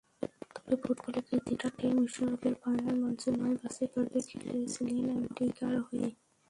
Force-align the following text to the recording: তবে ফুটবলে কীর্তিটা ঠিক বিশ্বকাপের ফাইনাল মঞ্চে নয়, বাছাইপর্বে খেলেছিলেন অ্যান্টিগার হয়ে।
তবে 0.55 0.75
ফুটবলে 0.83 1.19
কীর্তিটা 1.27 1.67
ঠিক 1.77 1.91
বিশ্বকাপের 1.99 2.53
ফাইনাল 2.61 2.95
মঞ্চে 3.01 3.29
নয়, 3.39 3.55
বাছাইপর্বে 3.61 4.19
খেলেছিলেন 4.29 5.05
অ্যান্টিগার 5.09 5.75
হয়ে। 5.87 6.07